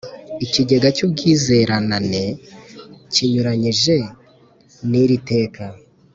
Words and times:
Ikigega 0.45 0.87
cy 0.95 1.03
ubwizeranane 1.05 2.23
kinyuranyije 3.13 3.95
n 4.89 4.91
iri 5.03 5.17
teka 5.29 5.63